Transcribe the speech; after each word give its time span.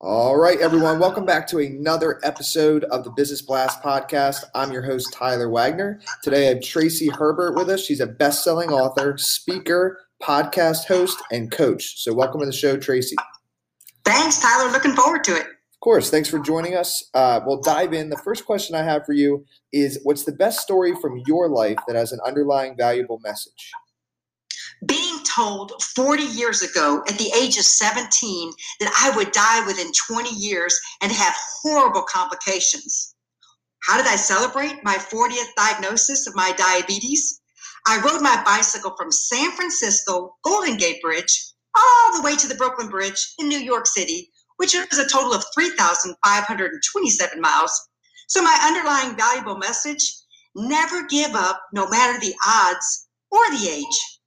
All 0.00 0.36
right, 0.36 0.60
everyone. 0.60 1.00
Welcome 1.00 1.26
back 1.26 1.48
to 1.48 1.58
another 1.58 2.20
episode 2.22 2.84
of 2.84 3.02
the 3.02 3.10
Business 3.10 3.42
Blast 3.42 3.82
podcast. 3.82 4.44
I'm 4.54 4.70
your 4.70 4.82
host, 4.82 5.12
Tyler 5.12 5.50
Wagner. 5.50 6.00
Today 6.22 6.46
I 6.46 6.54
have 6.54 6.62
Tracy 6.62 7.08
Herbert 7.08 7.56
with 7.56 7.68
us. 7.68 7.84
She's 7.84 7.98
a 7.98 8.06
best 8.06 8.44
selling 8.44 8.70
author, 8.70 9.18
speaker, 9.18 9.98
podcast 10.22 10.86
host, 10.86 11.20
and 11.32 11.50
coach. 11.50 12.00
So, 12.00 12.14
welcome 12.14 12.38
to 12.38 12.46
the 12.46 12.52
show, 12.52 12.76
Tracy. 12.76 13.16
Thanks, 14.04 14.40
Tyler. 14.40 14.70
Looking 14.70 14.94
forward 14.94 15.24
to 15.24 15.34
it. 15.34 15.42
Of 15.42 15.80
course. 15.80 16.10
Thanks 16.10 16.28
for 16.28 16.38
joining 16.38 16.76
us. 16.76 17.10
Uh, 17.12 17.40
we'll 17.44 17.60
dive 17.60 17.92
in. 17.92 18.08
The 18.08 18.18
first 18.18 18.46
question 18.46 18.76
I 18.76 18.84
have 18.84 19.04
for 19.04 19.14
you 19.14 19.44
is 19.72 19.98
What's 20.04 20.22
the 20.22 20.30
best 20.30 20.60
story 20.60 20.94
from 21.02 21.20
your 21.26 21.48
life 21.48 21.78
that 21.88 21.96
has 21.96 22.12
an 22.12 22.20
underlying 22.24 22.76
valuable 22.76 23.18
message? 23.24 23.72
being 24.86 25.18
told 25.38 25.80
40 25.94 26.24
years 26.24 26.62
ago 26.62 27.02
at 27.08 27.16
the 27.16 27.30
age 27.40 27.58
of 27.58 27.64
17 27.64 28.52
that 28.80 28.92
I 29.00 29.16
would 29.16 29.30
die 29.30 29.64
within 29.66 29.92
20 30.08 30.30
years 30.30 30.78
and 31.00 31.12
have 31.12 31.34
horrible 31.62 32.02
complications. 32.02 33.14
How 33.86 33.96
did 33.96 34.06
I 34.06 34.16
celebrate 34.16 34.82
my 34.82 34.96
40th 34.96 35.54
diagnosis 35.56 36.26
of 36.26 36.34
my 36.34 36.52
diabetes? 36.56 37.40
I 37.86 38.00
rode 38.00 38.20
my 38.20 38.42
bicycle 38.44 38.94
from 38.96 39.12
San 39.12 39.52
Francisco 39.52 40.34
Golden 40.42 40.76
Gate 40.76 41.00
Bridge 41.00 41.52
all 41.76 42.16
the 42.16 42.22
way 42.22 42.34
to 42.34 42.48
the 42.48 42.56
Brooklyn 42.56 42.88
Bridge 42.88 43.34
in 43.38 43.48
New 43.48 43.60
York 43.60 43.86
City, 43.86 44.32
which 44.56 44.74
is 44.74 44.98
a 44.98 45.08
total 45.08 45.32
of 45.32 45.44
3,527 45.54 47.40
miles. 47.40 47.88
So, 48.26 48.42
my 48.42 48.58
underlying 48.64 49.16
valuable 49.16 49.56
message 49.56 50.02
never 50.56 51.06
give 51.06 51.34
up 51.34 51.62
no 51.72 51.88
matter 51.88 52.18
the 52.18 52.34
odds 52.44 53.08
or 53.30 53.48
the 53.50 53.68
age. 53.70 54.17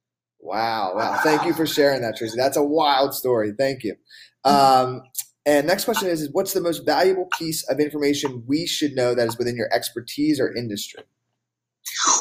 Wow. 0.42 0.92
Wow. 0.96 1.20
Thank 1.22 1.44
you 1.44 1.54
for 1.54 1.66
sharing 1.66 2.02
that, 2.02 2.16
Tracy. 2.16 2.34
That's 2.36 2.56
a 2.56 2.62
wild 2.62 3.14
story. 3.14 3.52
Thank 3.56 3.84
you. 3.84 3.94
Um, 4.44 5.02
and 5.46 5.66
next 5.66 5.84
question 5.84 6.08
is, 6.08 6.20
is 6.20 6.30
what's 6.32 6.52
the 6.52 6.60
most 6.60 6.84
valuable 6.84 7.28
piece 7.38 7.62
of 7.68 7.78
information 7.78 8.44
we 8.46 8.66
should 8.66 8.94
know 8.94 9.14
that 9.14 9.28
is 9.28 9.38
within 9.38 9.56
your 9.56 9.72
expertise 9.72 10.40
or 10.40 10.54
industry? 10.54 11.04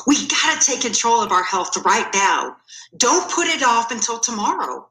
We 0.05 0.27
got 0.27 0.61
to 0.61 0.71
take 0.71 0.81
control 0.81 1.21
of 1.21 1.31
our 1.31 1.43
health 1.43 1.75
right 1.83 2.07
now. 2.13 2.55
Don't 2.97 3.29
put 3.31 3.47
it 3.47 3.63
off 3.63 3.91
until 3.91 4.19
tomorrow. 4.19 4.87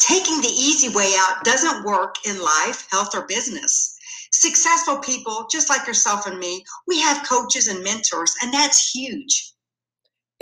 Taking 0.00 0.40
the 0.40 0.48
easy 0.48 0.88
way 0.88 1.12
out 1.16 1.44
doesn't 1.44 1.84
work 1.84 2.16
in 2.26 2.40
life, 2.40 2.88
health, 2.90 3.14
or 3.14 3.26
business. 3.26 3.98
Successful 4.32 4.98
people, 4.98 5.46
just 5.50 5.68
like 5.68 5.86
yourself 5.86 6.26
and 6.26 6.38
me, 6.38 6.64
we 6.86 7.00
have 7.00 7.26
coaches 7.28 7.68
and 7.68 7.82
mentors, 7.84 8.34
and 8.42 8.52
that's 8.52 8.90
huge. 8.94 9.52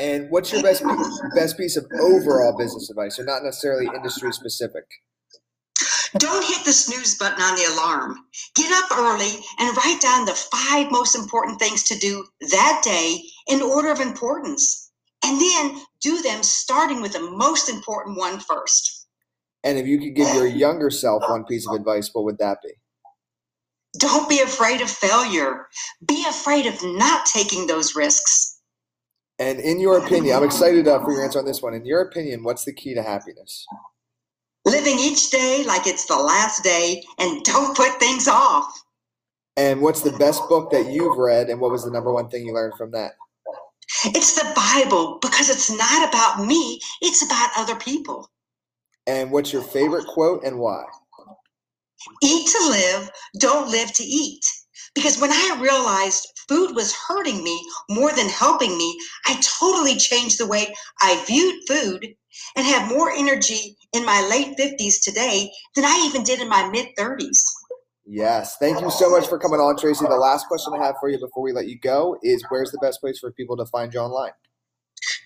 And 0.00 0.30
what's 0.30 0.50
your 0.50 0.62
best 0.62 0.82
piece, 0.82 1.20
best 1.34 1.58
piece 1.58 1.76
of 1.76 1.84
overall 2.00 2.56
business 2.56 2.88
advice, 2.88 3.18
or 3.18 3.24
not 3.24 3.44
necessarily 3.44 3.86
industry 3.94 4.32
specific? 4.32 4.84
Don't 6.16 6.42
hit 6.42 6.64
the 6.64 6.72
snooze 6.72 7.18
button 7.18 7.42
on 7.42 7.54
the 7.54 7.66
alarm. 7.74 8.16
Get 8.56 8.72
up 8.72 8.98
early 8.98 9.30
and 9.58 9.76
write 9.76 10.00
down 10.00 10.24
the 10.24 10.32
five 10.32 10.90
most 10.90 11.14
important 11.14 11.60
things 11.60 11.82
to 11.84 11.98
do 11.98 12.24
that 12.50 12.80
day 12.82 13.22
in 13.48 13.60
order 13.60 13.90
of 13.90 14.00
importance. 14.00 14.90
And 15.22 15.38
then 15.38 15.82
do 16.00 16.22
them 16.22 16.42
starting 16.42 17.02
with 17.02 17.12
the 17.12 17.30
most 17.32 17.68
important 17.68 18.16
one 18.16 18.40
first. 18.40 19.06
And 19.62 19.78
if 19.78 19.86
you 19.86 19.98
could 20.00 20.16
give 20.16 20.34
your 20.34 20.46
younger 20.46 20.88
self 20.88 21.22
one 21.28 21.44
piece 21.44 21.68
of 21.68 21.74
advice, 21.74 22.08
what 22.14 22.24
would 22.24 22.38
that 22.38 22.58
be? 22.64 22.70
Don't 23.98 24.30
be 24.30 24.40
afraid 24.40 24.80
of 24.80 24.90
failure. 24.90 25.66
Be 26.06 26.24
afraid 26.26 26.64
of 26.64 26.78
not 26.82 27.26
taking 27.26 27.66
those 27.66 27.94
risks. 27.94 28.59
And 29.40 29.58
in 29.58 29.80
your 29.80 29.98
opinion, 29.98 30.36
I'm 30.36 30.44
excited 30.44 30.86
uh, 30.86 31.02
for 31.02 31.12
your 31.12 31.24
answer 31.24 31.38
on 31.38 31.46
this 31.46 31.62
one. 31.62 31.72
In 31.72 31.86
your 31.86 32.02
opinion, 32.02 32.44
what's 32.44 32.66
the 32.66 32.74
key 32.74 32.92
to 32.94 33.02
happiness? 33.02 33.66
Living 34.66 34.98
each 34.98 35.30
day 35.30 35.64
like 35.66 35.86
it's 35.86 36.04
the 36.04 36.16
last 36.16 36.62
day 36.62 37.02
and 37.18 37.42
don't 37.42 37.74
put 37.74 37.98
things 37.98 38.28
off. 38.28 38.70
And 39.56 39.80
what's 39.80 40.02
the 40.02 40.12
best 40.12 40.46
book 40.50 40.70
that 40.72 40.92
you've 40.92 41.16
read 41.16 41.48
and 41.48 41.58
what 41.58 41.70
was 41.70 41.84
the 41.84 41.90
number 41.90 42.12
one 42.12 42.28
thing 42.28 42.44
you 42.44 42.52
learned 42.52 42.74
from 42.76 42.90
that? 42.90 43.12
It's 44.04 44.34
the 44.34 44.52
Bible 44.54 45.18
because 45.22 45.48
it's 45.48 45.70
not 45.70 46.08
about 46.08 46.46
me, 46.46 46.78
it's 47.00 47.24
about 47.24 47.50
other 47.56 47.76
people. 47.76 48.30
And 49.06 49.32
what's 49.32 49.54
your 49.54 49.62
favorite 49.62 50.06
quote 50.06 50.44
and 50.44 50.58
why? 50.58 50.84
Eat 52.22 52.46
to 52.46 52.68
live, 52.68 53.10
don't 53.38 53.70
live 53.70 53.92
to 53.94 54.04
eat. 54.04 54.44
Because 54.94 55.20
when 55.20 55.30
I 55.32 55.58
realized 55.60 56.26
food 56.50 56.74
was 56.74 56.92
hurting 56.92 57.44
me 57.44 57.64
more 57.88 58.12
than 58.12 58.28
helping 58.28 58.76
me, 58.76 58.98
I 59.26 59.40
totally 59.40 59.94
changed 59.96 60.38
the 60.38 60.48
way 60.48 60.74
I 61.00 61.22
viewed 61.26 61.62
food 61.68 62.14
and 62.56 62.66
have 62.66 62.90
more 62.90 63.10
energy 63.10 63.76
in 63.92 64.04
my 64.04 64.26
late 64.28 64.58
50s 64.58 65.02
today 65.02 65.50
than 65.76 65.84
I 65.84 66.04
even 66.08 66.24
did 66.24 66.40
in 66.40 66.48
my 66.48 66.68
mid 66.68 66.88
30s. 66.98 67.40
Yes. 68.04 68.56
Thank 68.58 68.80
you 68.80 68.90
so 68.90 69.08
much 69.08 69.28
for 69.28 69.38
coming 69.38 69.60
on, 69.60 69.76
Tracy. 69.76 70.04
The 70.04 70.16
last 70.16 70.48
question 70.48 70.72
I 70.74 70.84
have 70.84 70.96
for 70.98 71.08
you 71.08 71.18
before 71.18 71.44
we 71.44 71.52
let 71.52 71.68
you 71.68 71.78
go 71.78 72.16
is 72.24 72.44
where's 72.48 72.72
the 72.72 72.78
best 72.82 73.00
place 73.00 73.20
for 73.20 73.30
people 73.30 73.56
to 73.56 73.66
find 73.66 73.94
you 73.94 74.00
online? 74.00 74.32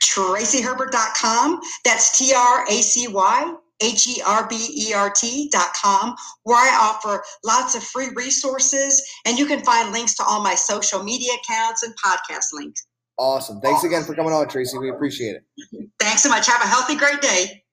TracyHerbert.com. 0.05 1.61
That's 1.85 2.19
T 2.19 2.35
R 2.35 2.67
A 2.69 2.83
C 2.83 3.09
Y 3.09 3.55
H-E-R-B-E-R-T 3.83 5.49
dot 5.51 5.69
com, 5.81 6.15
where 6.45 6.57
I 6.57 6.77
offer 6.81 7.23
lots 7.45 7.75
of 7.75 7.83
free 7.83 8.09
resources, 8.15 9.03
and 9.27 9.39
you 9.39 9.47
can 9.47 9.65
find 9.65 9.93
links 9.93 10.15
to 10.17 10.25
all 10.25 10.43
my 10.43 10.55
social 10.55 11.03
media 11.03 11.33
accounts 11.43 11.83
and 11.83 11.95
podcast 12.05 12.47
links. 12.53 12.87
Awesome. 13.19 13.61
Thanks 13.61 13.85
again 13.85 14.05
for 14.05 14.15
coming 14.15 14.33
on, 14.33 14.49
Tracy. 14.49 14.79
We 14.79 14.91
appreciate 14.91 15.37
it. 15.37 15.89
Thanks 16.01 16.23
so 16.23 16.29
much. 16.29 16.47
Have 16.47 16.63
a 16.63 16.67
healthy, 16.67 16.97
great 16.97 17.21
day. 17.21 17.64